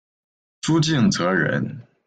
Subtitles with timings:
[0.61, 1.81] 朱敬则人。